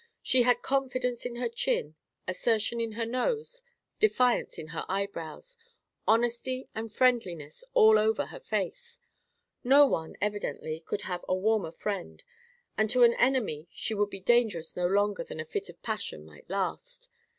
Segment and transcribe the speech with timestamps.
[0.23, 1.93] She had confidence in her chin,
[2.27, 3.61] assertion in her nose,
[3.99, 5.59] defiance in her eyebrows,
[6.07, 8.99] honesty and friendliness over all her face.
[9.63, 12.23] No one, evidently, could have a warmer friend;
[12.75, 16.25] and to an enemy she would be dangerous no longer than a fit of passion
[16.25, 17.07] might last.